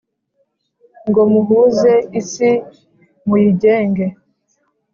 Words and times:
ngo 1.07 1.21
muhuze 1.31 1.93
isi 2.19 2.49
muyigenge 3.27 4.05